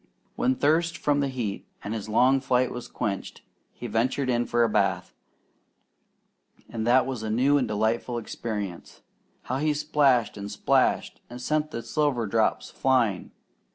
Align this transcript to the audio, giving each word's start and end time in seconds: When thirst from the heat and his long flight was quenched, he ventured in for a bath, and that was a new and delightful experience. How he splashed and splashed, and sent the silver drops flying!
When 0.35 0.55
thirst 0.55 0.97
from 0.97 1.19
the 1.19 1.27
heat 1.27 1.67
and 1.83 1.93
his 1.93 2.09
long 2.09 2.39
flight 2.41 2.71
was 2.71 2.87
quenched, 2.87 3.43
he 3.71 3.85
ventured 3.85 4.31
in 4.31 4.47
for 4.47 4.63
a 4.63 4.67
bath, 4.67 5.13
and 6.67 6.87
that 6.87 7.05
was 7.05 7.21
a 7.21 7.29
new 7.29 7.59
and 7.59 7.67
delightful 7.67 8.17
experience. 8.17 9.01
How 9.43 9.57
he 9.59 9.75
splashed 9.75 10.37
and 10.37 10.49
splashed, 10.49 11.21
and 11.29 11.39
sent 11.39 11.69
the 11.69 11.83
silver 11.83 12.25
drops 12.25 12.71
flying! 12.71 13.29